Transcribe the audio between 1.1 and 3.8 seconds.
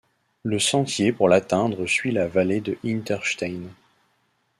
pour l'atteindre suit la vallée de Hinterstein.